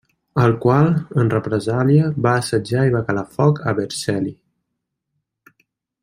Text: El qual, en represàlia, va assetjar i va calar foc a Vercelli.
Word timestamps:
El 0.43 0.53
qual, 0.61 0.87
en 1.23 1.27
represàlia, 1.33 2.07
va 2.27 2.33
assetjar 2.39 2.87
i 2.89 2.95
va 2.97 3.01
calar 3.09 3.25
foc 3.37 3.61
a 3.69 3.75
Vercelli. 3.81 4.35